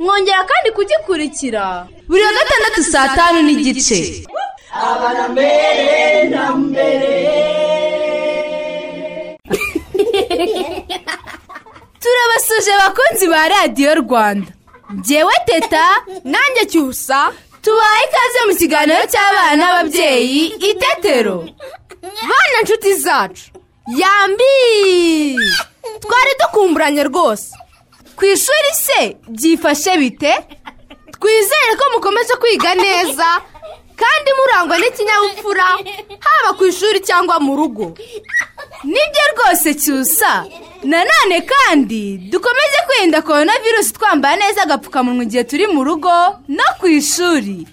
[0.00, 1.64] Mwongera kandi kugikurikira.
[2.08, 4.00] Buri wa gatandatu saa tanu n'igice.
[4.90, 7.16] Abana mbere na mbere.
[12.02, 14.50] Turabasuje abakunzi ba radiyo rwanda.
[14.94, 15.84] Ngewe teta
[16.24, 17.32] nanjye cyusa.
[17.62, 21.36] Tubaye ikaze mu kiganiro cy'abana n'ababyeyi itetero
[22.28, 23.44] bana nshuti zacu.
[24.00, 24.56] Yambi!
[26.02, 27.52] Twari dukumburanye rwose.
[28.20, 30.32] Ku ishuri se byifashe bite?
[31.12, 33.28] Twizere ko mukomeje kwiga neza
[33.96, 35.64] kandi murangwa n'ikinyabupfura
[36.20, 37.86] haba ku ishuri cyangwa mu rugo.
[38.84, 40.44] Nibyo rwose cyusa.
[40.84, 46.12] Nanone kandi dukomeze kwirinda korona virusi twambara neza agapfukamunwa igihe turi mu rugo
[46.48, 47.66] no ku ishuri.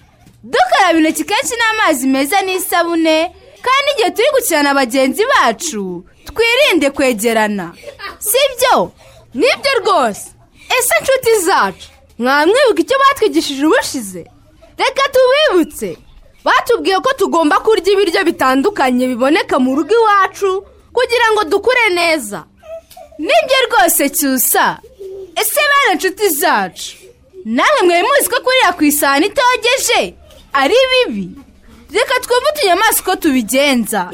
[0.44, 3.32] Dukaraba intoki kenshi n'amazi meza n'isabune
[3.66, 7.72] kandi igihe turi gukina na bagenzi bacu twirinde kwegerana.
[8.18, 8.92] Si byo
[9.34, 10.26] ni byo rwose.
[10.76, 11.88] Ese inshuti zacu?
[12.18, 14.22] Mwamwibuka icyo batwigishije ubushize?
[14.78, 15.96] Reka tubibutse.
[16.44, 20.50] Batubwiye ko tugomba kurya ibiryo bitandukanye biboneka mu rugo iwacu
[20.94, 22.44] kugira ngo dukure neza.
[23.18, 24.78] Nibyo rwose cyusa.
[25.40, 26.96] Ese bana inshuti zacu?
[27.44, 30.14] Namwe mwari muzi ko kurira ku isahani itogeje
[30.52, 31.26] ari bibi?
[31.94, 34.10] Reka twumve utunyamaswa tubigenza.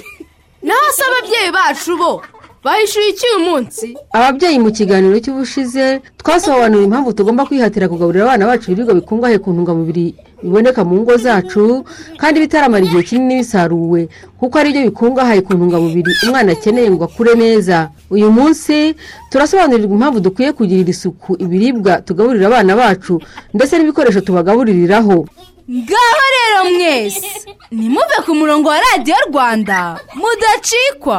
[0.62, 2.22] Naho se ababyeyi bacu bo
[2.64, 8.70] bahishyuye iki uyu munsi ababyeyi mu kiganiro cy'ubushize twasobanuriye impamvu tugomba kwihatira kugaburira abana bacu
[8.72, 11.84] ibiribwa bikungahaye ku ntungamubiri biboneka mu ngo zacu
[12.20, 14.08] kandi bitaramara igihe kinini bisaruwe
[14.41, 17.91] kuko ari byo bikungahaye ku ntungamubiri umwana akeneye ngo akure neza.
[18.10, 18.94] Uyu munsi
[19.31, 23.20] turasobanurirwa impamvu dukwiye kugirira isuku ibiribwa tugaburira abana bacu
[23.54, 25.16] ndetse n'ibikoresho tubagabuririraho.
[25.64, 27.28] Ngaho rero mwese
[27.72, 31.19] nimuve ku murongo wa radiyo rwanda mudacikwa.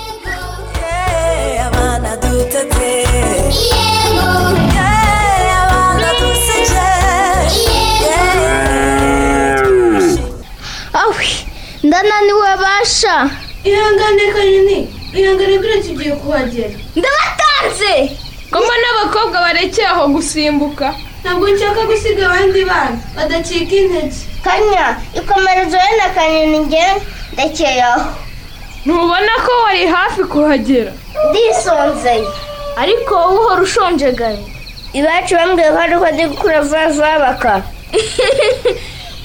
[11.83, 13.29] Ndananiwe basha
[13.63, 14.79] ihangane kanyoni
[15.13, 17.93] ihangane kuri tugiye kuhagera ndabatanze
[18.51, 20.87] ko mbona abakobwa barekeye aho gusimbuka
[21.21, 24.85] ntabwo nshaka gusiga abandi bana badacika intege kanya
[25.19, 26.93] ikomereza wowe na kanyoni ngewe
[27.33, 28.09] ndekeye aho
[28.85, 30.91] ntubona ko wari hafi kuhagera
[31.29, 32.27] ndisonzeye
[32.81, 34.39] ariko wowe uhora ushonje gahe
[34.93, 37.53] iwacu bambwiye ko ariko ndi gukura vuba vuba baka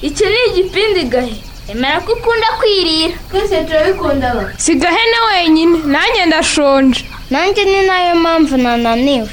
[0.03, 1.35] iki ni igipindi gahe
[1.71, 7.01] emera ko ukunda kwirira twese turabikunda ba si gahene wenyine nanjye ndashonje
[7.31, 9.29] nanjye ni na yo mpamvu nananiwe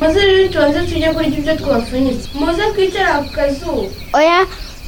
[0.00, 4.40] maze rero tubanze tujye kurya ibyo twapfunyitse muze twicara ku kazuba oya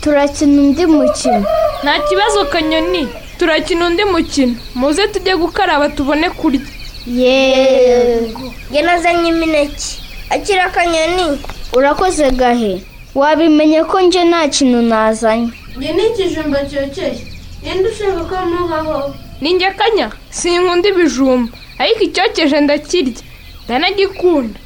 [0.02, 1.40] turakina undi mukino
[1.82, 3.08] nta kibazo kanyoni
[3.46, 4.54] turakina undi mukino.
[4.74, 6.60] Muze tujye gukaraba tubone kurya.
[7.06, 8.54] Yego.
[8.70, 9.98] Njye nazanye imineke
[10.30, 11.38] akira akanyoni.
[11.72, 12.82] Urakoze gahe.
[13.14, 15.50] Wabimenye ko njye nta kintu nazanye.
[15.76, 17.26] Njye ni ikijumba cyokeje.
[17.62, 20.10] Ninde ushaka ko muhaho ninjye kanya.
[20.30, 23.22] Sinkunda ibijumba ariko icyokeje ndakirya.
[23.66, 24.58] Ndanagikunda.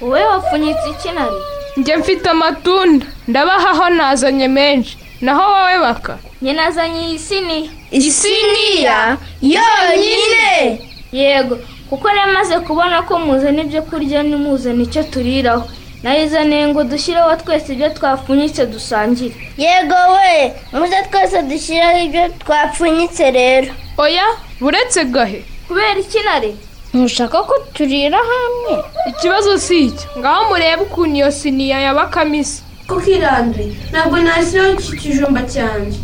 [0.00, 1.36] Wowe wapfunyitse ikinari
[1.76, 3.06] njye mfite amatunda.
[3.28, 4.96] Ndabahaho nazanye menshi.
[5.20, 9.16] Naho wowe baka njye nazanye iyi siniya isiniya
[9.54, 10.80] yonyine
[11.12, 11.58] yego
[11.90, 15.64] kuko yamaze kubona ko muzana ibyo kurya nimuzana icyo turiraho.
[16.02, 19.34] Nayizaniye ngo dushyireho twese ibyo twapfunyitse dusangire.
[19.58, 23.70] Yego we muze twese dushyireho ibyo twapfunyitse rero.
[23.98, 24.24] Oya
[24.60, 25.44] buretse gahe?
[25.68, 26.50] Kubera ikinare
[26.94, 28.74] ntushaka ko turira hamwe?
[29.10, 34.92] Ikibazo si icyo ngaho murebe ukuntu iyo siniya yabakamo isa kuko iranduye ntabwo nashyiraho iki
[35.00, 35.98] kijumba cyanjye.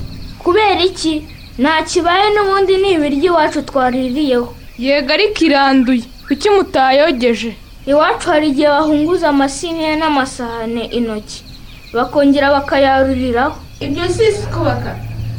[0.48, 1.14] Kubera iki?
[1.60, 4.48] Nta kibaye n'ubundi ni ibiryo iwacu twaririyeho.
[4.78, 6.04] Yego ariko iranduye.
[6.28, 7.52] Kuki mutayogeje?
[7.86, 11.44] Iwacu hari igihe bahunguza amasiniya n'amasahane intoki.
[11.94, 13.56] Bakongera bakayaruriraho.
[13.84, 14.96] Ibyo si isuku baka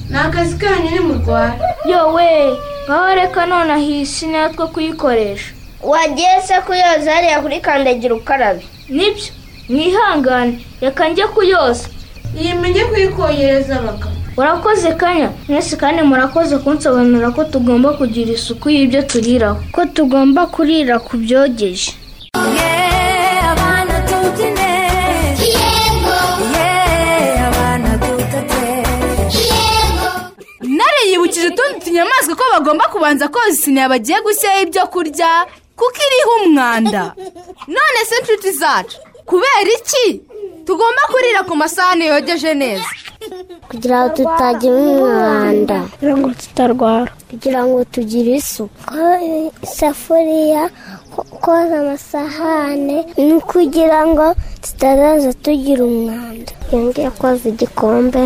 [0.10, 1.66] ni akazi kanyu ni mu rwanda.
[1.90, 2.30] Yowe
[2.86, 5.50] ngaho reka nonaha iyi siniya two kuyikoresha.
[5.82, 8.62] Wagiye se kuyoza hariya kuri kandagira ukarabe.
[8.90, 9.34] Nibyo?
[9.70, 10.60] Mwihangane.
[10.82, 11.88] Reka njye kuyoza.
[12.42, 19.60] Yimenye kuyikogereza baka urakoze kanya mwese kandi murakoze kunsobanurira ko tugomba kugira isuku y'ibyo turiraho.
[19.72, 21.92] Ko tugomba kurira ku byogeje.
[23.52, 24.70] Abana tubyine.
[27.48, 28.62] Abana dutete
[30.76, 35.32] ntare yibukije utundi tunyamaswa ko bagomba kubanza koza isiniya bagiye gushyiraho ibyo kurya
[35.76, 37.04] kuko iriho umwanda.
[37.76, 38.98] None se inshuti zacu.
[39.30, 40.08] Kubera iki?
[40.66, 42.90] Tugomba kurira ku masahani yogeje neza.
[43.70, 47.12] Kugira ngo tutagira umwanda kugira ngo tutarwara.
[47.30, 48.94] Kugira ngo tugire isuku.
[49.66, 50.64] Isafuriya
[51.14, 54.28] ko- koza amasahane ni ukugira ngo
[54.64, 56.52] tutazaza tugira umwanda.
[56.70, 58.24] Iyo ngiye koza igikombe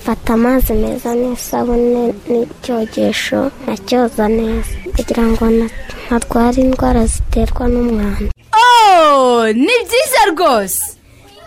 [0.00, 4.72] mfata amazi meza n'isabune n'icyogesho nkacyoza neza.
[4.96, 5.70] Kugira ngo na-
[6.06, 8.32] ntarwara indwara ziterwa n'umwanda.
[9.54, 10.82] Ni byiza rwose.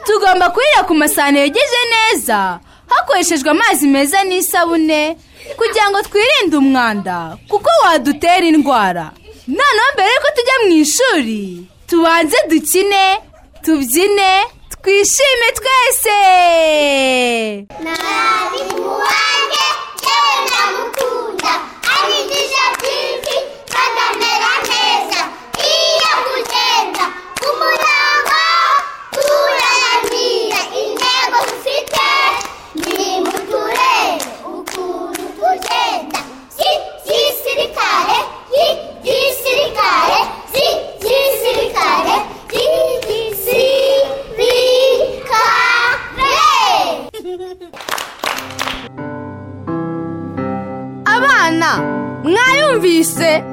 [0.06, 5.18] Tugomba kurira ku masahani yogeje neza hakoreshejwe amazi meza n'isabune
[5.58, 9.12] kugira ngo twirinde umwanda kuko wadutera indwara.
[9.48, 11.42] Noneho mbere yuko tujya mu ishuri
[11.88, 13.04] tubanze dukine
[13.64, 14.32] tubyine
[14.82, 16.18] twishime twese.
[17.84, 19.66] Mwarimu wanjye
[20.06, 21.52] yewe ndamukunda
[21.96, 22.83] abigisha byinshi
[52.24, 53.44] mwayumvise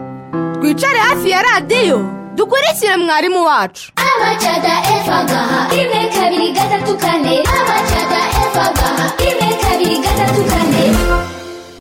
[0.60, 1.98] twicare hafi ya radiyo.
[2.34, 3.92] Dukurikire mwarimu wacu.
[3.96, 7.38] Abacada efa gaha rimwe kabiri gatatu kane.
[7.40, 10.92] Abacada efa gaha rimwe kabiri gatatu kane.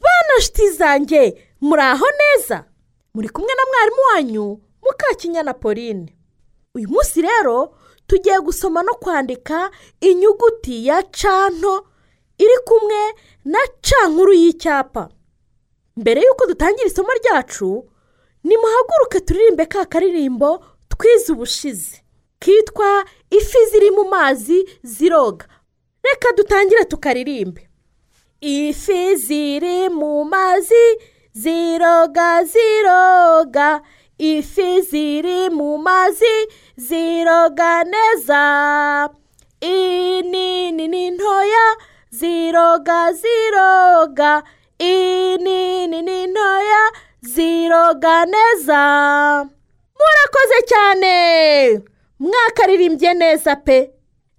[0.02, 2.64] Bana nshuti zanjye muri aho neza?
[3.14, 6.16] Muri kumwe na mwarimu wanyu mukakinyana pauline.
[6.76, 7.76] Uyu munsi rero
[8.08, 9.72] tugiye gusoma no kwandika
[10.02, 11.86] inyuguti ya ca nto
[12.38, 13.14] iri kumwe
[13.46, 15.10] na ca nkuru y'icyapa.
[16.02, 17.70] Mbere y'uko dutangira isomo ryacu
[18.44, 22.02] nimuhaguruke turirimbe ka karirimbo twize ubushize
[22.40, 25.46] kitwa ifi ziri mu mazi ziroga.
[26.04, 27.70] Reka dutangire tukaririmbe.
[28.42, 30.86] Ifi ziri mu mazi
[31.34, 33.82] ziroga ziroga.
[34.18, 36.36] Ifi ziri mu mazi
[36.78, 39.10] ziroga neza.
[39.62, 41.68] Inini ni ntoya
[42.10, 44.44] ziroga ziroga.
[44.80, 48.80] Inini ni ntoya ziroga neza
[50.00, 51.82] murakoze cyane.
[52.20, 53.92] Mwakaririmbye neza pe.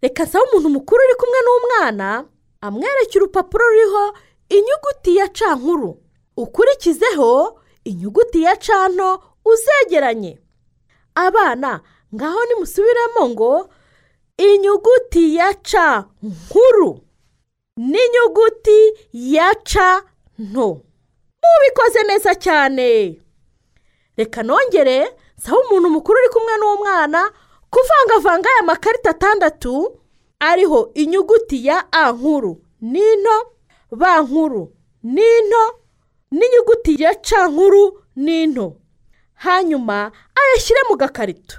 [0.03, 2.25] Reka nsaba umuntu mukuru uri kumwe n'umwana
[2.61, 4.15] amwereke urupapuro ruriho
[4.49, 5.97] inyuguti ya ca nkuru.
[6.37, 10.39] Ukurikizeho inyuguti ya ca nto uzegeranye.
[11.15, 11.81] Abana
[12.15, 13.69] ngaho nimusubiremo ngo
[14.37, 17.01] inyuguti ya ca nkuru.
[17.77, 18.79] N'inyuguti
[19.13, 20.03] ya ca
[20.41, 20.69] nto
[21.43, 23.21] mubikoze neza cyane.
[24.17, 24.99] Reka nongere
[25.39, 27.21] nsaba umuntu mukuru uri kumwe n'umwana
[27.73, 29.75] kuvangavanga aya makarita atandatu
[30.41, 32.53] ariho inyuguti ya a nkuru.
[32.81, 33.37] N'into
[33.91, 34.73] ba nkuru.
[35.05, 35.65] N'into
[36.33, 37.85] n'inyuguti ya ca nkuru.
[38.17, 38.77] N'into
[39.35, 41.57] hanyuma ayashyire mu gakarito.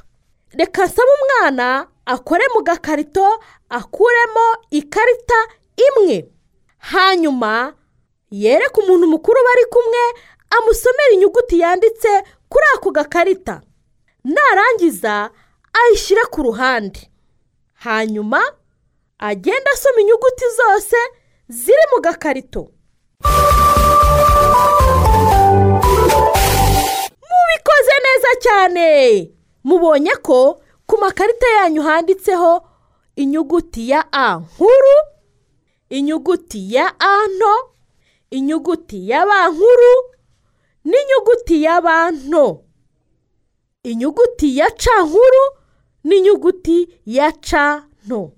[0.60, 3.26] Reka nsaba umwana akore mu gakarito
[3.70, 5.40] akuremo ikarita
[5.88, 6.18] imwe.
[6.78, 7.74] Hanyuma
[8.32, 10.04] yereke umuntu mukuru bari kumwe
[10.50, 13.62] amusomera inyuguti yanditse kuri ako gakarita.
[14.24, 15.30] Narangiza
[15.74, 17.10] ayishyire ku ruhande.
[17.74, 18.42] Hanyuma
[19.20, 20.98] agenda asoma inyuguti zose
[21.50, 22.72] ziri mu gakarito.
[27.30, 29.32] Mubikoze neza cyane!
[29.64, 32.64] Mubonye ko ku makarita yanyu handitseho
[33.16, 34.96] inyuguti ya a nkuru
[35.90, 37.71] inyuguti ya a nto
[38.32, 39.94] inyuguti ya b nkuru
[40.86, 42.64] n'inyuguti ya b nto.
[43.84, 45.44] Inyuguti ya c nkuru
[46.04, 47.50] n'inyuguti ya c
[48.06, 48.32] nto.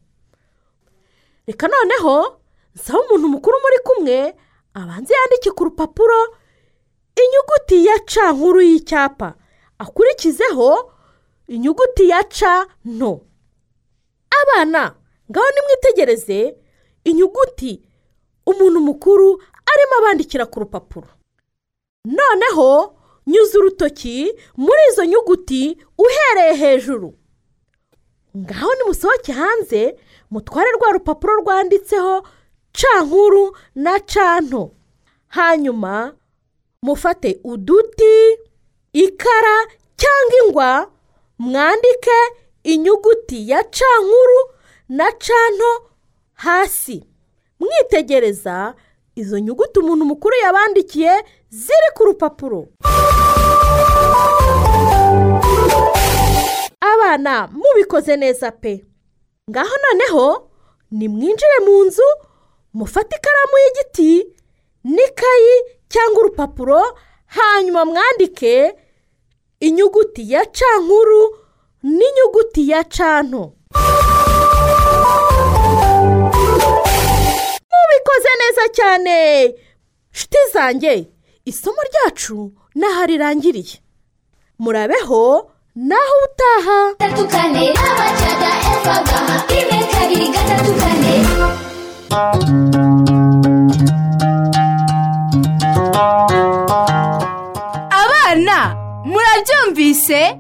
[1.48, 2.40] Reka noneho
[2.76, 4.36] nsaba umuntu mukuru muri kumwe
[4.74, 6.20] abanze yandike ku rupapuro
[7.24, 9.36] inyuguti ya c nkuru y'icyapa.
[9.78, 10.92] Akurikizeho
[11.48, 12.40] inyuguti ya c
[12.86, 13.22] nto.
[14.42, 14.96] Abana
[15.32, 16.58] ngaho nimwitegereze
[17.04, 17.82] inyuguti
[18.46, 21.08] umuntu mukuru arimo abandikira ku rupapuro.
[22.06, 22.96] Noneho
[23.28, 27.14] nyuze urutoki muri izo nyuguti uhereye hejuru.
[28.38, 29.96] Ngaho nimusohoke hanze
[30.32, 32.22] mutware rwa rupapuro rwanditseho
[32.74, 34.72] ca nkuru na ca nto.
[35.28, 36.16] Hanyuma
[36.82, 38.38] mufate uduti
[38.94, 39.56] ikara
[39.96, 40.92] cyangwa ingwa
[41.40, 42.20] mwandike
[42.64, 44.40] inyuguti ya ca nkuru
[44.90, 45.90] na ca nto
[46.34, 47.04] hasi.
[47.60, 48.76] Mwitegereza
[49.16, 51.14] izo nyuguti umuntu mukuru yabandikiye
[51.50, 52.68] ziri ku rupapuro.
[56.82, 58.86] Abana mubikoze neza pe.
[59.50, 60.50] Ngaho noneho
[60.92, 62.08] nimwinjire mu nzu
[62.74, 64.12] mufate ikaramu y'igiti
[64.84, 65.56] n'ikayi
[65.90, 66.82] cyangwa urupapuro
[67.26, 68.76] hanyuma mwandike
[69.60, 71.38] inyuguti ya ca nkuru
[71.84, 73.54] n'inyuguti ya ca nto.
[78.04, 79.18] Mubikoze neza cyane.
[80.14, 80.94] Nshuti zanjye
[81.46, 83.76] isomo ryacu naho rirangiriye
[84.60, 85.24] murabeho
[85.90, 86.80] naho utaha.
[87.00, 91.14] Gatatu kane abacaga efa gaha rimwe kabiri gatatu kane.
[98.02, 100.38] Abana murabyumvise?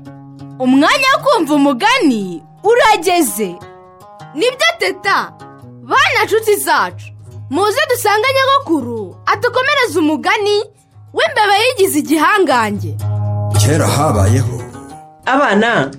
[0.59, 3.55] Umwanya wo kumva umugani urageze.
[4.35, 5.33] Nibyo teta.
[5.89, 7.12] Bana nshuti zacu.
[7.49, 10.57] Muze dusange nyogokuru atukomereze umugani
[11.13, 12.95] w'imbeba yigize igihangange.
[13.61, 14.57] Kera habayeho.
[15.25, 15.91] Abana.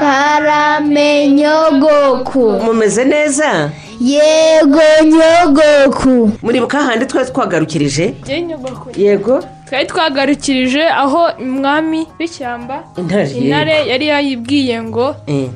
[0.00, 2.50] Karame nyogoku.
[2.64, 3.70] Mumeze neza?
[4.00, 6.30] Yego nyogoku.
[6.42, 8.14] Muribuka hahandi twari twagarukirije?
[8.96, 9.42] Yego.
[9.68, 15.48] Twari twagarukirije aho umwami w'ishyamba Intare, yari yayibwiye ngo Eh.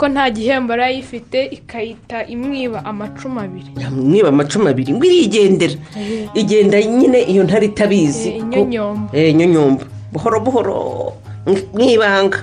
[0.00, 3.70] Ko nta gihembo yari ayifite ikayita imwiba amacumu abiri.
[3.92, 4.92] Mwiba amacumu abiri.
[4.96, 5.76] Ngo irigendera
[6.34, 8.28] igenda nyine iyo ntare itabizi.
[9.12, 9.84] Eh, inyonyomba.
[9.84, 10.76] Eh, buhoro buhoro.
[11.76, 12.40] Mu ibanga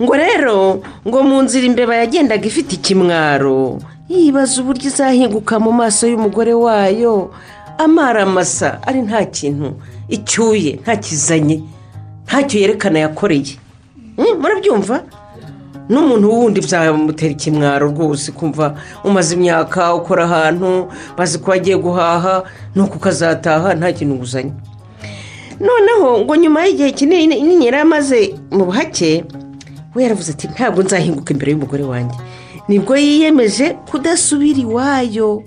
[0.00, 6.56] ngo rero ngo mu nzira imbeba yagendaga ifite ikimwaro yibaza uburyo izahinguka mu maso y'umugore
[6.56, 7.30] wayo.
[7.78, 9.76] Amara amasa ari nta kintu
[10.08, 11.60] icyuye nta kizanye
[12.24, 13.60] ntacyo yerekana yakoreye.
[14.16, 15.04] Hmm, murabyumva?
[15.92, 22.42] N'umuntu wundi byamutera ikimwaro rwose kumva umaze imyaka ukora ahantu bazi ko wagiye guhaha
[22.74, 24.52] nuko ukazataha nta kintu uzanye.
[25.60, 29.24] Noneho ngo nyuma y'igihe kinini yari amaze mu buhake
[29.94, 32.16] we yaravuze ati ntabwo nzahinguka imbere y'umugore wanjye.
[32.68, 35.42] Nibwo yiyemeje kudasubira iwayo.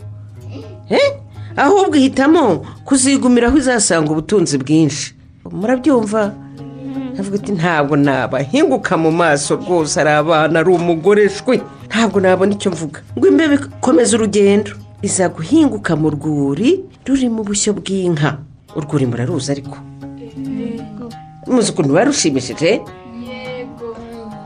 [1.58, 5.16] Ahubwo ihitamo kuzigumira aho izasanga ubutunzi bwinshi.
[5.52, 6.34] Murabyumva?
[7.20, 12.72] Avuga ati ntabwo nabahinguka mu maso rwose ari abana ari umugore shwe ntabwo nabona icyo
[12.72, 13.00] mvuga.
[13.18, 14.72] Ngo imbeho ikomeze urugendo.
[15.02, 16.70] Iza guhinguka mu rwuri
[17.06, 18.38] ruri mu bushyo bw'inka.
[18.76, 19.78] Urwuri muraruzi ariko.
[21.48, 22.82] Muzi ukuntu biba rushimishije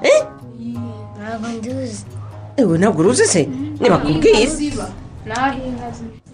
[0.04, 0.20] Eh?
[2.80, 3.42] ntabwo uruzi se?
[3.80, 4.86] Ntibakubwiye inka ziba.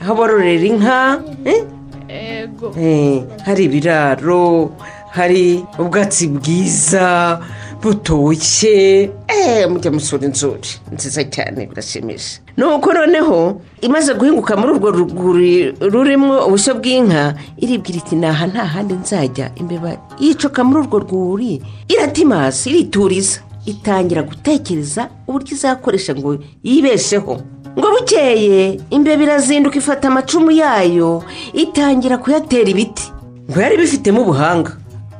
[0.01, 1.21] Aho bororera inka?
[1.45, 1.61] Eh?
[2.09, 4.71] Eh, hari ibiraro
[5.15, 7.39] hari ubwatsi bwiza
[7.81, 9.09] butoshye.
[9.29, 12.39] Eee mujya musura inzuri nziza cyane birashimisha.
[12.57, 18.93] Nuko noneho imaze guhinguka muri urwo rwuri rurimo ubushyo bw'inka iribwira iti naha nta handi
[18.93, 21.61] nzajya imbeba yicoka muri urwo rwuri.
[21.87, 23.39] Iratimasi irituriza.
[23.65, 27.41] Itangira gutekereza uburyo izakoresha ngo yibesheho.
[27.77, 33.11] Ngo bukeye imbeba irazinduka ifata amacumu yayo itangira kuyatera ibiti.
[33.51, 34.71] Ngo yari bifitemo ubuhanga.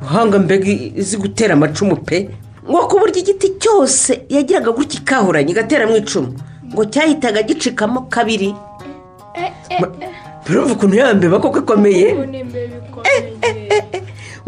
[0.06, 0.70] Ubuhanga mbega
[1.02, 2.30] izi gutera amacumu pe?
[2.70, 6.30] Ngo ku buryo igiti cyose yagiraga gutya ikahuranye igateramo icumu.
[6.74, 8.54] Ngo cyahitaga gicikamo kabiri.
[10.50, 12.08] Urumva ukuntu ya mbeba koko ikomeye.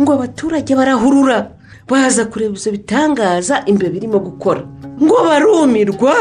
[0.01, 1.49] Ngo abaturage barahurura
[1.89, 4.61] baza kureba ibyo bitangaza imbeba irimo gukora.
[5.01, 6.13] Ngo barumirwa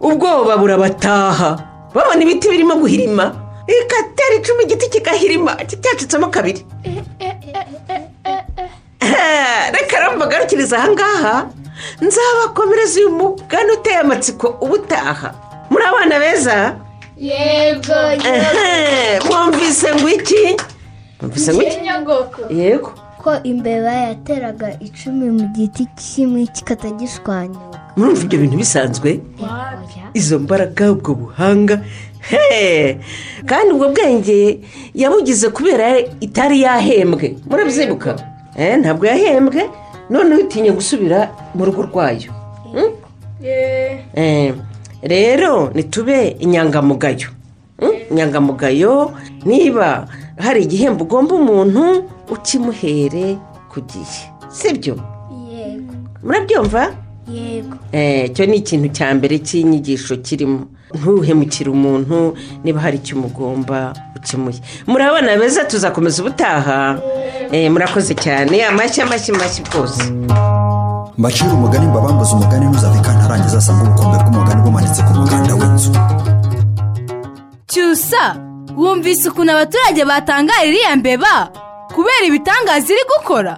[0.00, 1.50] ubwoba burabataha.
[1.94, 3.24] Babona ibiti birimo guhirima
[3.68, 6.64] igatera icumu igiti kigahirima cyacitsemo kabiri.
[9.74, 11.48] reka mbagarukiriza ahangaha
[12.02, 15.34] nzabakomereza uyu mugani uteye amatsiko ubutaha.
[15.70, 16.76] Muri abana beza?
[17.16, 17.94] Yego
[19.26, 20.56] mwumvise ngo iki?
[21.20, 21.78] Mwumvise ngo iki?
[22.60, 22.92] Yego.
[23.22, 29.20] Ko imbeba yateraga icumi mu giti kimwe kikata gishwanyuka murumva ibyo bintu bisanzwe?
[30.14, 31.82] Izo mbaraga ubwo buhanga.
[32.30, 32.98] He!
[33.46, 34.60] Kandi ubwo bwenge
[34.94, 37.36] yabugize kubera itari yahembwe.
[37.50, 38.10] Murabyibuka?
[38.58, 39.70] Ntabwo yahembwe.
[40.10, 42.32] Noneho itinye gusubira mu rugo rwayo.
[42.72, 42.90] Hmm?
[44.14, 44.54] Eh,
[45.02, 47.28] rero nitube inyangamugayo.
[47.80, 47.94] Hmm?
[48.10, 49.12] inyangamugayo
[49.44, 53.38] niba hari igihembo ugomba umuntu ukimuhere
[53.70, 54.26] ku gihe.
[54.48, 54.98] Sibyo?
[56.22, 56.92] Murabyumva?
[57.92, 60.66] Eh, icyo ni ikintu cya mbere cy'inyigisho kirimo.
[60.94, 62.34] Ntuhemukire umuntu
[62.64, 66.98] niba hari icyo umugomba ukimuye murabona beza tuzakomeza ubutaha.
[67.52, 68.64] Eh, murakoze cyane.
[68.64, 70.02] Amashyi amashyi amashyi rwose.
[71.18, 75.92] Mbacira umugani mbabambuze umugani ntuzave kantarangiza asanga ubukombe bw'umugani bumanitse ku muganda w'inzu.
[77.66, 78.36] Cyusa
[78.76, 81.48] wumvise ukuntu abaturage batangarira iriya mbeba?
[81.94, 83.54] Kubera ibitangaza iri gukora.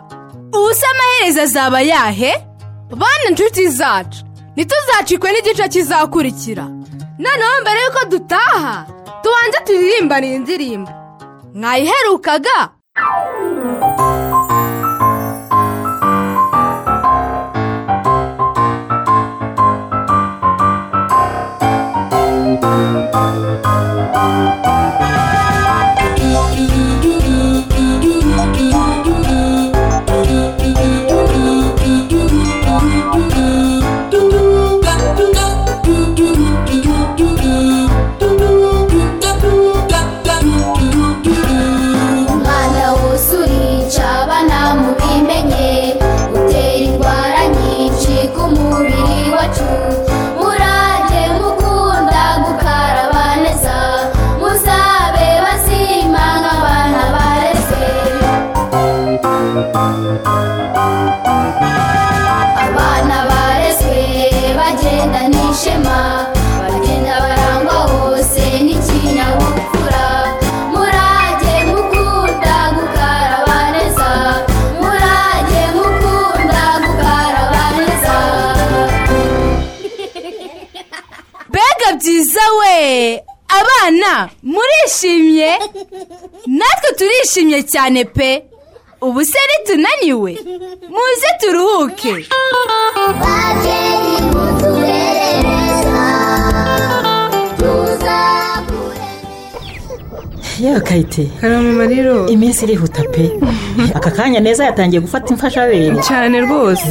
[0.57, 2.33] Ubu se amaherezo azaba yahe?
[3.01, 4.25] Bane inshuti zacu
[4.57, 6.65] ntituzacikwe n'igice kizakurikira.
[7.23, 8.75] Noneho mbere y'uko dutaha
[9.23, 10.91] tubanze turirimbane iyi ndirimbo
[11.55, 12.59] mwayiherukaga
[87.21, 88.45] turishimye cyane pe.
[89.01, 90.33] Ubu se nitunaniwe
[90.95, 92.13] muze turuhuke.
[100.61, 101.25] Yewe kayite
[102.29, 103.31] iminsi irihuta pe
[103.99, 105.97] aka kanya neza yatangiye gufata imfashabere.
[106.03, 106.85] Cyane rwose.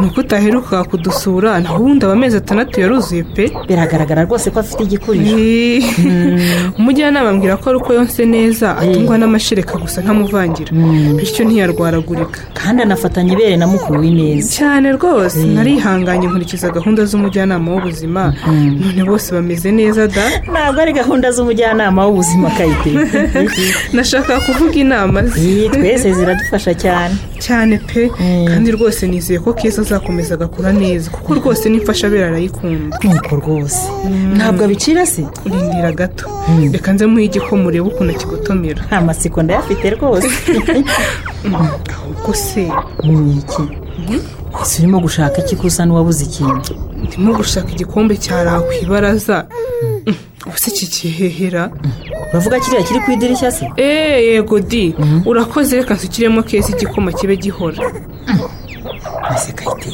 [0.00, 1.62] Ni uko utaheruka kudusura.
[1.76, 3.50] Ubundi aba amezi atandatu yaruzuye pe.
[3.68, 5.36] Biragaragara rwose ko afite igikuriro
[6.78, 10.72] umujyanama ambwira ko ari uko yonse neza atungwa n'amashereka gusa ntamuvangira
[11.16, 12.40] bityo ntiyarwaragurika.
[12.54, 14.48] Kandi anafatanya ibere na mukuru w'ineza.
[14.56, 15.44] Cyane rwose.
[15.44, 18.32] Narihanganye nkurikiza gahunda z'umujyanama w'ubuzima.
[18.80, 20.24] None bose bameze neza da?
[20.52, 22.90] Ntabwo ari gahunda z'umujyanama w'ubuzima kayite
[23.92, 25.22] nashaka kuvuga inama.
[25.26, 27.14] Ze twese ziradufasha cyane.
[27.38, 28.10] Cyane pe.
[28.48, 31.10] Kandi rwose nizeye ko keza azakomeza agakura neza.
[31.10, 32.96] Kuko rwose n'imfashabere arayikunda.
[33.04, 33.80] Nuko rwose.
[34.36, 35.22] Ntabwo abicira se?
[35.46, 36.26] Urindira gato.
[36.72, 40.28] Reka nze muhe igikoma urebe ukuntu akigotomera amatsiko ndayafite rwose.
[42.10, 42.64] Ubwo se.
[43.04, 43.62] Ni iki?
[44.62, 46.74] Ese urimo gushaka iki kusa n'uwabuze ikintu?
[47.06, 49.46] Ndimo gushaka igikombe cyarawe ku ibaraza
[50.46, 51.70] ubu se kikihehera
[52.30, 53.64] uravuga kiriya kiri ku idirishya se?
[53.78, 54.94] Eee yego di.
[55.26, 57.82] Urakoze reka nsukiremo keza igikoma kibe gihora.
[59.34, 59.88] Ese kayite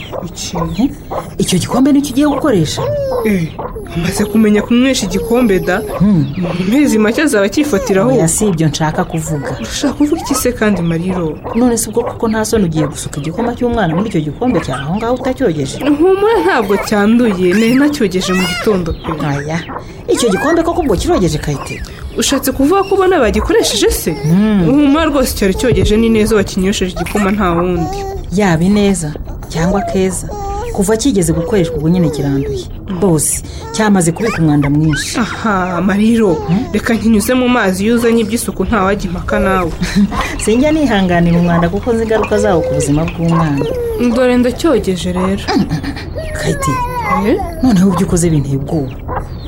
[1.38, 2.82] icyo gikombe ni cyo ugiye gukoresha?
[3.26, 3.48] Eee
[3.96, 5.82] amaze kumenya kunywesha igikombe da.
[6.00, 6.24] Mu
[6.68, 9.56] mezi make azaba akifatiraho oya si ibyo nshaka kuvuga.
[9.60, 13.54] Urashaka kuvuga iki se kandi mariro none se ubwo kuko nta soni ugiye gusuka igikoma
[13.56, 14.80] cy'umwana muri icyo gikombe cyawe.
[14.82, 17.48] Aho ngaho utacyogeje humura ntabwo cyanduye.
[17.58, 19.12] Nari nacyogeje mu gitondo pe.
[19.26, 19.58] Aya
[20.08, 21.82] icyo gikombe koko ubwo kirogeje kayite
[22.18, 24.10] ushatse kuvuga ko ubona bagikoresheje se?
[24.66, 27.98] Humura rwose cyari cyogeje ni neza wakinywesheje igikoma nta wundi.
[28.38, 29.10] Yaba ineza
[29.48, 30.28] cyangwa keza
[30.76, 32.64] kuva kigeze gukoreshwa ubu nyine kiranduye.
[33.00, 35.18] Bose cyamaze kubika umwanda mwinshi.
[35.20, 36.36] Aha mariro
[36.72, 39.72] reka nkinyuze mu mazi iyo uzanye iby'isuku ntawajya impaka nawe.
[40.42, 43.64] Sinjya nihanganira umwanda kuko nzi ingaruka zawo ku buzima bw'umwana.
[44.14, 45.44] Dore ndacyogeje rero.
[46.38, 46.72] Kayite
[47.62, 49.05] noneho ibyo ukoze binteye ubwoba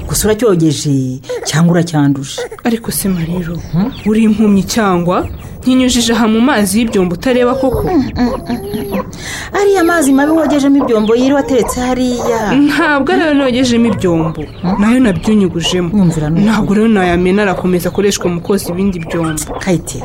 [0.08, 3.54] gusa uracyogeje cyangwa uracyanduje ariko se mariro
[4.08, 5.16] uri impumyi cyangwa
[5.62, 7.84] ntinyujije aha mu mazi y'ibyombo utareba koko?
[9.58, 12.40] Ariya mazi mabi wogejemo ibyombo yiriwe ateretse hariya.
[12.66, 14.40] Ntabwo ariyo nogejemo ibyombo.
[14.80, 15.90] Nayo nabyunyugujemo.
[16.44, 19.42] Ntabwo rero nayamena arakomeza akoreshwa mu koza ibindi byombo.
[19.62, 19.98] Kayite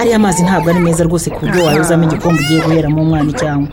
[0.00, 3.68] ariya mazi ntabwo ari meza rwose ku buryo wayozamo igikombe ugiye guheramo umwana cyangwa.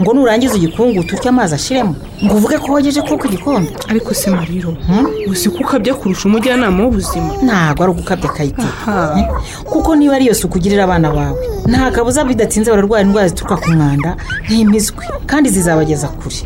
[0.00, 1.94] Ngo nurangiza ugikunguta utyo amazi ashiremo.
[2.24, 3.70] Ngo uvuge ko wogeje kuko igikombe.
[3.88, 4.76] Ariko se mariro
[5.30, 7.30] uzi ko ukabya kurusha umujyanama w'ubuzima?
[7.46, 8.62] Ntabwo ari ugukabya kayite
[9.16, 9.26] Eh,
[9.64, 14.16] kuko niba ariyo suku ugirira abana bawe nta kabuza bidatinze bararwara indwara zituruka ku mwanda
[14.46, 16.36] nk'impiswi kandi zizabageza kure.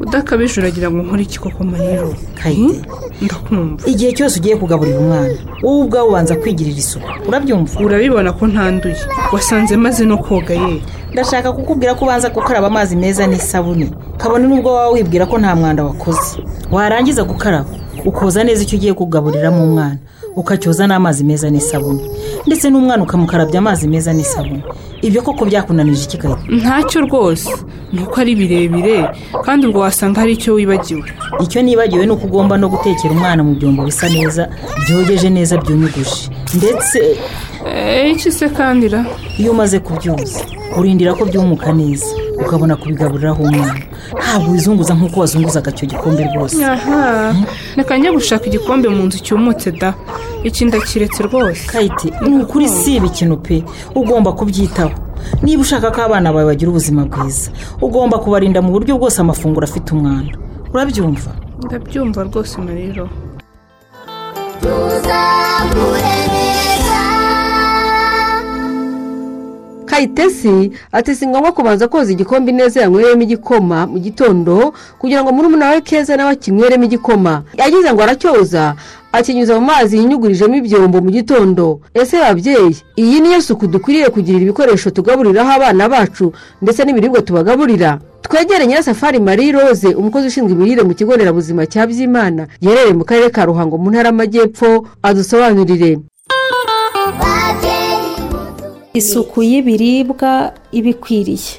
[0.00, 2.14] Udakabije uragira ngo nkore iki koko mariro?
[2.42, 2.84] Kayite
[3.22, 3.86] ndakumva.
[3.88, 7.08] Igihe cyose ugiye kugaburira umwana wowe ubwawe ubanza kwigirira isuku.
[7.28, 7.80] Urabyumva?
[7.80, 8.96] Urabibona ko ntanduye.
[9.32, 10.82] Wasanze maze no koga ye.
[11.12, 13.90] Ndashaka kukubwira ko ubanza gukaraba amazi meza n'isabune.
[14.16, 16.38] Kabone n'ubwo waba wibwira ko nta mwanda wakoze.
[16.70, 17.68] Warangiza gukaraba
[18.04, 19.96] ukoza neza icyo ugiye kugaburiramo umwana
[20.36, 22.02] ukacyoza n'amazi meza n'isabune.
[22.46, 24.62] Ndetse n'umwana ukamukarabya amazi meza n'isabune.
[25.02, 26.40] Ibyo koko byakunanije iki kayita?
[26.48, 27.48] Ntacyo rwose.
[27.92, 29.08] Ni uko ari birebire
[29.44, 31.04] kandi ubwo wasanga hari icyo wibagiwe.
[31.40, 34.48] Icyo nibagiwe ni uko ugomba no gutekera umwana mu byombo bisa neza
[34.88, 37.16] byogeje neza byunyuguje ndetse
[38.12, 39.00] iki se kandi ra
[39.40, 40.40] iyo umaze kubyoza
[40.78, 42.06] urindira ko byumuka neza
[42.42, 43.74] ukabona kubigaburiraho umwana
[44.22, 46.60] ntabwo wizunguza nk'uko wazunguzaga icyo gikombe rwose.
[46.64, 47.34] Aha.
[47.76, 49.90] Reka njye gushaka igikombe mu nzu cyumutse da.
[50.48, 51.62] Iki ndakiretse rwose.
[51.72, 53.64] Kayite ni ukuri si ibikino pe.
[53.94, 54.92] Ugomba kubyitaho.
[55.42, 57.50] Niba ushaka ko abana bawe bagira ubuzima bwiza
[57.80, 60.34] ugomba kubarinda mu buryo bwose amafunguro afite umwanda.
[60.72, 61.30] Urabyumva?
[61.64, 63.08] Ndabyumva rwose mariro
[70.00, 75.70] kayitesi ati si ngombwa kubanza koza igikombe neza yanywereyemo igikoma mu gitondo kugira ngo murumuna
[75.70, 77.42] we keza nawe akinyweremo igikoma.
[77.56, 78.74] Yagize ngo aracyoza
[79.12, 81.80] akinyuza mu mazi yinyugurijemo ibyombo mu gitondo.
[81.94, 86.32] Ese babyeyi iyi niyo suku dukwiriye kugirira ibikoresho tugaburiraho abana bacu
[86.62, 87.98] ndetse n'ibiribwa tubagaburira?
[88.22, 93.30] Twegere nyirasafari marie rose umukozi ushinzwe imirire mu kigo nderabuzima cya byimana giherereye mu karere
[93.30, 95.98] ka ruhango mu ntara y'amajyepfo adusobanurire.
[98.98, 101.54] Isuku y'ibiribwa iba ikwiriye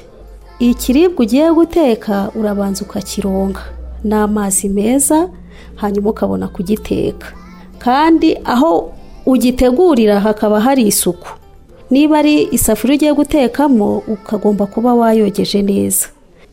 [0.58, 3.60] ikiribwa ugiye guteka urabanza ukakironga.
[4.04, 5.28] N'amazi meza
[5.76, 7.26] hanyuma ukabona kugiteka.
[7.78, 8.92] Kandi aho
[9.26, 11.28] ugitegurira hakaba hari isuku.
[11.90, 16.06] Niba ari isafuriya ugiye gutekamo ukagomba kuba wayogeje neza.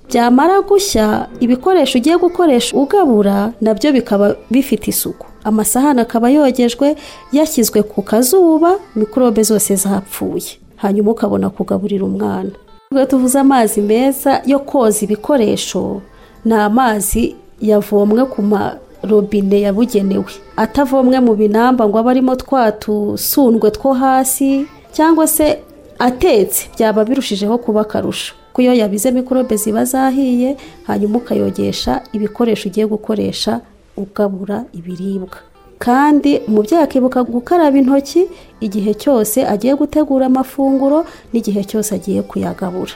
[0.09, 5.25] Byamara gushya ibikoresho ugiye gukoresha ugabura na byo bikaba bifite isuku.
[5.43, 6.95] Amasahani akaba yogejwe
[7.31, 10.61] yashyizwe ku kazuba mikorobe zose zapfuye.
[10.75, 12.51] Hanyuma ukabona kugaburira umwana.
[12.91, 16.01] Ubwo tuvuze amazi meza yo koza ibikoresho
[16.45, 20.31] ni amazi yavomwe ku marobine yabugenewe.
[20.57, 25.59] Atavomwe mu binamba ngo abe arimo twa tusundwe two hasi cyangwa se
[25.99, 28.33] atetse byaba birushijeho kuba akarusho.
[28.55, 30.57] Kuko iyo yabize mikorobe ziba zahiye
[30.87, 33.59] hanyuma ukayogesha ibikoresho ugiye gukoresha
[33.97, 35.37] ugabura ibiribwa.
[35.79, 38.27] Kandi umubyeyi akibuka gukaraba intoki
[38.61, 42.93] igihe cyose agiye gutegura amafunguro n'igihe cyose agiye kuyagabura.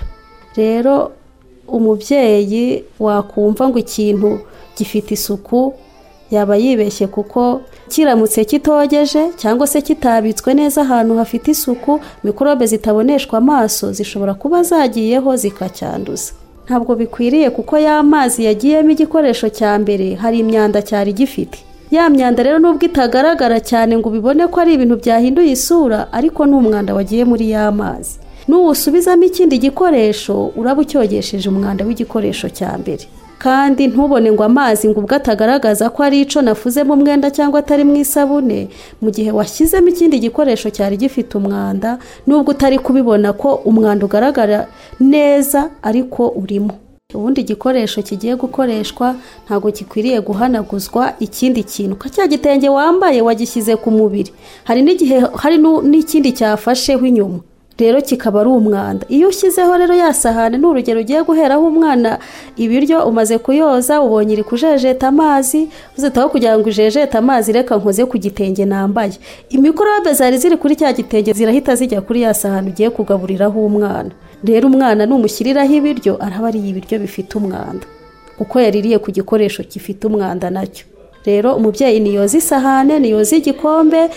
[0.55, 1.11] Rero
[1.67, 4.39] umubyeyi wakumva ngo ikintu
[4.77, 5.73] gifite isuku
[6.31, 13.93] yaba yibeshye kuko kiramutse kitogeje cyangwa se kitabitswe neza ahantu hafite isuku mikorobe zitaboneshwa amaso
[13.93, 16.33] zishobora kuba zagiyeho zikacyanduza.
[16.65, 21.57] Ntabwo bikwiriye kuko ya mazi yagiyemo igikoresho cya mbere hari imyanda cyari gifite.
[21.91, 26.53] Ya myanda rero nubwo itagaragara cyane ngo ubibone ko ari ibintu byahinduye isura ariko ni
[26.55, 28.19] umwanda wagiye muri ya mazi.
[28.47, 33.05] Nuwusubizamo ikindi gikoresho uraba ucyogesheje umwanda w'igikoresho cya mbere.
[33.39, 37.95] Kandi ntubone ngo amazi ngo ubwo atagaragaza ko ari ico nafuzemo umwenda cyangwa atari mu
[37.95, 38.67] isabune
[39.01, 41.97] mu gihe washyizemo ikindi gikoresho cyari gifite umwanda
[42.27, 44.67] nubwo utari kubibona ko umwanda ugaragara
[44.99, 46.73] neza ariko urimo.
[47.15, 51.95] Ubundi igikoresho kigiye gukoreshwa ntabwo gikwiriye guhanaguzwa ikindi kintu.
[51.95, 54.29] Ka cya gitenge wambaye wagishyize ku mubiri.
[54.63, 55.57] Hari n'igihe hari
[55.89, 57.39] n'ikindi cyafasheho inyuma.
[57.79, 59.03] Rero kikaba ari umwanda.
[59.09, 62.19] Iyo ushyizeho rero ya sahane ni urugero ugiye guheraho umwana
[62.57, 65.65] ibiryo umaze kuyoza ubonye iri kujejeta amazi
[65.97, 69.17] uzitaho kugira ngo ujejete amazi reka nkoze ku gitenge nambaye.
[69.49, 74.11] Imikorobe zari ziri kuri cya gitenge zirahita zijya kuri ya sahane ugiye kugaburiraho umwana.
[74.43, 77.85] Rero umwana numushyiriraho ibiryo araba ariye ibiryo bifite umwanda.
[78.37, 80.85] Kuko yaririye ku gikoresho gifite umwanda na cyo.
[81.27, 84.07] Rero umubyeyi niyoza isahane niyoza igikombe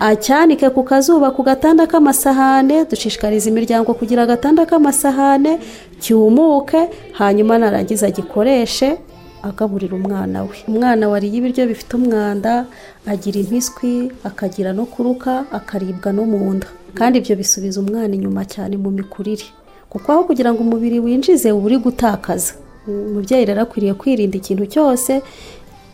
[0.00, 5.58] acyanike ku kazuba ku gatanda k'amasahane dushishikariza imiryango kugira agatanda k'amasahane
[6.00, 6.80] cyumuke
[7.18, 8.88] hanyuma narangiza agikoreshe
[9.42, 10.56] agaburira umwana we.
[10.70, 12.66] Umwana wariye ibiryo bifite umwanda
[13.06, 16.66] agira impiswi akagira no kuruka akaribwa no mu nda.
[16.94, 19.44] Kandi ibyo bisubiza umwana inyuma cyane mu mikurire.
[19.92, 22.52] Kuko aho kugira ngo umubiri winjize uba uri gutakaza.
[22.88, 25.20] Umubyeyi rero akwiriye kwirinda ikintu cyose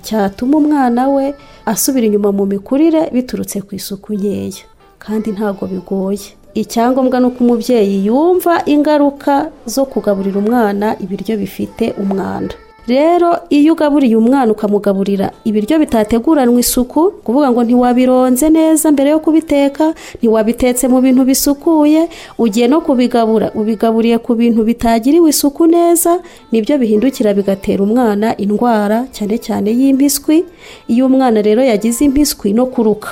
[0.06, 1.34] cyatuma umwana we
[1.66, 4.62] asubira inyuma mu mikurire biturutse ku isuku nkeya
[5.02, 6.38] kandi ntabwo bigoye.
[6.54, 12.54] Icyangombwa ni uko umubyeyi yumva ingaruka zo kugaburira umwana ibiryo bifite umwanda.
[12.88, 19.92] Rero iyo ugaburiye umwana ukamugaburira ibiryo bitateguranwe isuku kuvuga ngo ntiwabironze neza mbere yo kubiteka
[20.18, 22.08] ntiwabitetse mu bintu bisukuye
[22.40, 26.12] ugiye no kubigabura ubigaburiye ku bintu bitagiriwe isuku neza
[26.52, 30.44] ni byo bihindukira bigatera umwana indwara cyane cyane y'impiswi.
[30.88, 33.10] Iyo umwana rero yagize impiswi no kuruka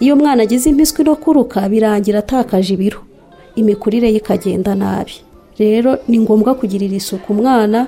[0.00, 3.00] iyo umwana agize impiswi no kuruka birangira atakaje ibiro
[3.60, 5.12] imikurire ye ikagenda nabi.
[5.60, 7.86] Rero ni ngombwa kugirira isuku umwana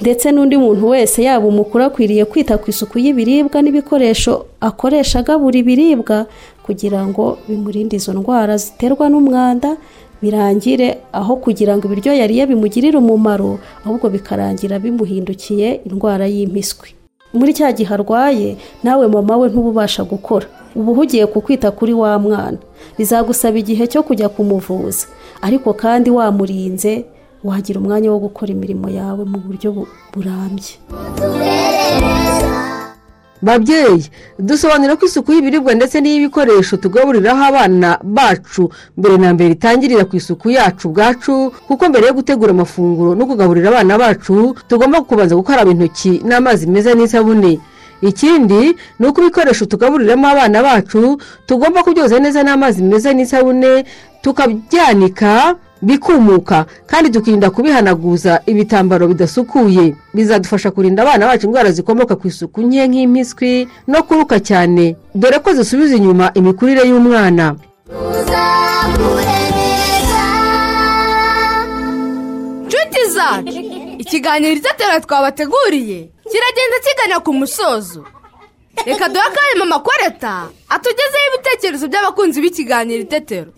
[0.00, 6.26] ndetse n'undi muntu wese yaba umukuru akwiriye kwita ku isuku y'ibiribwa n'ibikoresho akoresha agabura ibiribwa
[6.66, 9.76] kugira ngo bimurinde izo ndwara ziterwa n'umwanda
[10.22, 16.88] birangire aho kugira ngo ibiryo yariye bimugirire umumaro ahubwo bikarangira bimuhindukiye indwara y'impiswi.
[17.34, 20.46] Muri cya gihe arwaye nawe mama we ntuba ubasha gukora.
[20.74, 22.58] Uba uhugiye ku kwita kuri wa mwana.
[22.98, 25.06] Bizagusaba igihe cyo kujya kumuvuza.
[25.42, 27.04] Ariko kandi wamurinze
[27.44, 30.74] wagira umwanya wo gukora imirimo yawe mu buryo bu- burambye.
[33.44, 34.08] Babyeyi
[34.40, 40.50] dusobanura ko isuku y'ibiribwa ndetse n'iy'ibikoresho tugaburiraho abana bacu mbere na mbere itangirira ku isuku
[40.56, 46.22] yacu ubwacu kuko mbere yo gutegura amafunguro no kugaburira abana bacu tugomba kubanza gukaraba intoki
[46.24, 47.60] n'amazi meza n'isabune.
[48.08, 53.84] Ikindi ni uko ibikoresho tugaburiramo abana bacu tugomba kubyoza neza n'amazi meza n'isabune
[54.22, 59.94] tukabyanika bikumuka kandi tukirinda kubihanaguza ibitambaro bidasukuye.
[60.14, 64.96] Bizadufasha kurinda abana bacu indwara zikomoka ku isuku nke nk'impiswi no kuruka cyane.
[65.14, 67.54] Dore ko zisubiza inyuma imikurire y'umwana.
[72.66, 73.73] Nshuti zacu.
[74.04, 75.98] Ikiganiro itetero twabateguriye
[76.30, 78.04] kiragenda kigana ku musozo.
[78.86, 83.50] Reka duhe akanya mama koreta atugezeho ibitekerezo by'abakunzi b'ikiganiro itetero.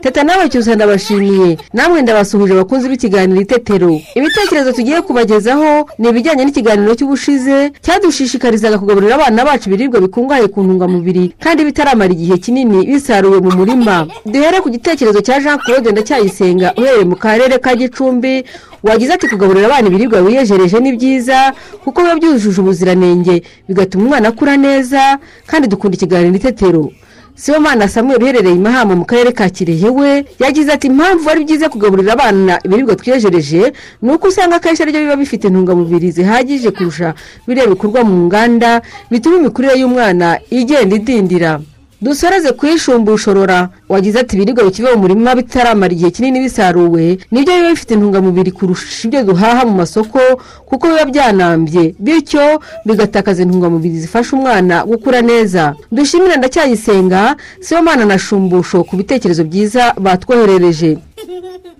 [0.00, 4.00] Teta nawe cyusa ndabashimiye namwe ndabasuhuje abakunzi b'ikiganiro itetero.
[4.14, 11.34] Ibitekerezo tugiye kubagezaho ni ibijyanye n'ikiganiro cy'ubushize cyadushishikarizaga kugaburira abana bacu ibiribwa bikungahaye ku ntungamubiri
[11.44, 14.06] kandi bitaramara igihe kinini bisaruwe mu murima.
[14.26, 18.44] Duhere ku gitekerezo cya jean claude ndacyayisenga uherereye mu karere ka gicumbi
[18.82, 21.52] wagize ati kugaburira abana ibiribwa wiyejereje ni byiza
[21.84, 26.92] kuko biba byujuje ubuziranenge bigatuma umwana akura neza kandi dukunda ikiganiro itetero.
[27.36, 31.68] Sibomana samuel uherereye i mahama mu karere ka kirehe we yagize ati impamvu ari byiza
[31.68, 33.72] kugaburira abana ibiribwa twiyejereje
[34.02, 37.14] ni uko usanga akenshi ari byo biba bifite intungamubiri zihagije kurusha
[37.46, 41.60] biriya bikorwa mu nganda bituma imikurire y'umwana igenda idindira.
[42.02, 47.18] Dusoreze ku ishumbushorora wagize ati ibiribwa bikiva mu murima bitaramara igihe kinini bisaruwe?
[47.30, 50.20] Nibyo biba bifite intungamubiri kurusha ibyo duhaha mu masoko
[50.68, 51.94] kuko biba byanambye.
[51.98, 55.74] Bityo bigatakaza intungamubiri zifasha umwana gukura neza.
[55.92, 60.98] Dushimira ndacyayisenga sibomana na shumbusho ku bitekerezo byiza batwoherereje.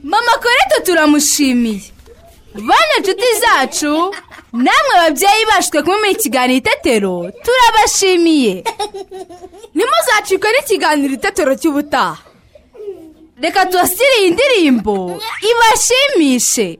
[0.02, 1.80] Mama koreta turamushimiye.
[2.54, 3.92] Bane inshuti zacu
[4.64, 7.14] namwe babyeyi bacu twe kumwe mu ikiganiro itetero
[7.44, 8.54] turabashimiye.
[9.74, 12.16] Ntimuzacikwe n'ikiganiro itetero cy'ubutaha.
[13.42, 14.96] Reka tubasire iyi ndirimbo
[15.50, 16.78] ibashimishe.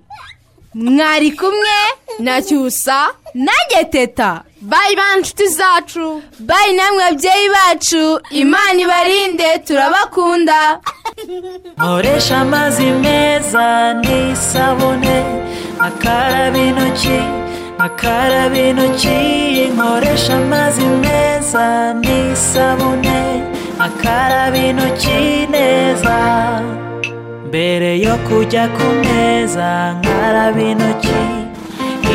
[0.75, 1.77] Mwari kumwe
[2.19, 2.99] na cyusa
[3.35, 4.43] nanjye teta.
[4.61, 6.23] Bayi ba inshuti zacu.
[6.39, 8.21] Bayi namwe babyeyi bacu.
[8.31, 10.81] Imana ibarinde turabakunda.
[11.79, 15.17] Nkoresha amazi meza n'isabune
[15.81, 17.19] akaraba intoki
[17.79, 23.19] akaraba intoki nkoresha amazi meza n'isabune
[23.87, 26.17] akaraba intoki neza.
[27.49, 31.21] Mbere yo kujya ku meza nkaraba intoki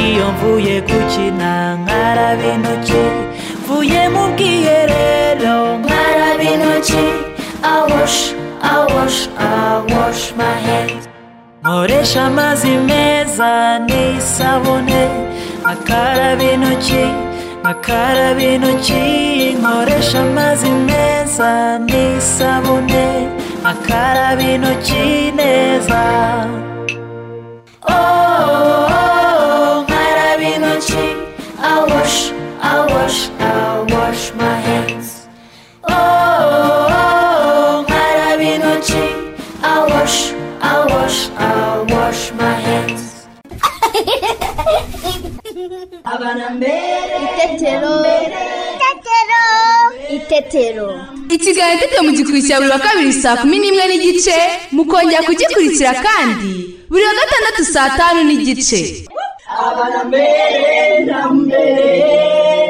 [0.03, 3.03] iyo mvuye gukina nkaraba intoki
[3.63, 7.03] mvuye mu bwiherero nkaraba intoki
[7.75, 8.19] awash
[8.73, 11.00] awash awash my hands.
[11.63, 15.01] Nkoresha amazi meza n'isabune
[15.71, 17.03] akaraba intoki
[17.71, 19.03] akaraba intoki
[19.61, 21.51] nkoresha amazi meza
[21.87, 23.05] n'isabune
[23.71, 26.01] akaraba intoki neza.
[47.25, 47.93] itetero.
[50.09, 50.87] Itetero.
[51.29, 54.35] Ikiganiro itetero mugikurikira buri wa kabiri saa kumi n'imwe n'igice
[54.71, 56.51] mukongera kugikurikira kandi
[56.89, 59.07] buri wa gatandatu saa tanu n'igice.
[59.67, 62.60] Abana mbere na mbere.